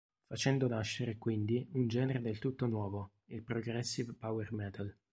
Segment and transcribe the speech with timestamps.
[0.25, 4.97] Facendo nascere, quindi, un genere del tutto nuovo: il Progressive Power Metal.